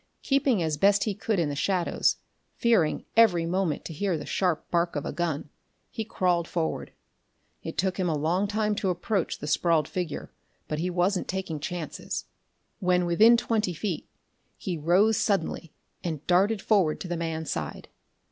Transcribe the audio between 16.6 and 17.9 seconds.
forward to the man's side.